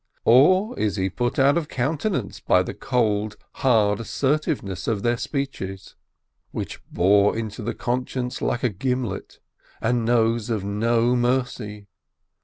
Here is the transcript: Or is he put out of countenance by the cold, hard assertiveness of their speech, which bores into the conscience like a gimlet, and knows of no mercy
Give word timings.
Or 0.25 0.75
is 0.79 0.95
he 0.95 1.11
put 1.11 1.37
out 1.37 1.59
of 1.59 1.67
countenance 1.67 2.39
by 2.39 2.63
the 2.63 2.73
cold, 2.73 3.37
hard 3.57 3.99
assertiveness 3.99 4.87
of 4.87 5.03
their 5.03 5.15
speech, 5.15 5.61
which 6.49 6.81
bores 6.89 7.37
into 7.37 7.61
the 7.61 7.75
conscience 7.75 8.41
like 8.41 8.63
a 8.63 8.69
gimlet, 8.69 9.37
and 9.79 10.03
knows 10.03 10.49
of 10.49 10.63
no 10.63 11.15
mercy 11.15 11.85